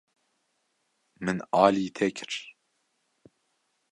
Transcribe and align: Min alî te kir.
Min 1.23 1.37
alî 1.63 1.85
te 1.97 2.07
kir. 2.17 2.31